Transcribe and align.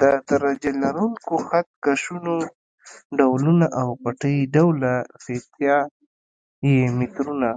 د 0.00 0.02
درجه 0.28 0.70
لرونکو 0.82 1.34
خط 1.46 1.66
کشونو 1.84 2.34
ډولونه 3.18 3.66
او 3.80 3.88
پټۍ 4.02 4.36
ډوله 4.54 4.94
فیته 5.22 5.76
یي 6.68 6.78
مترونه. 6.98 7.50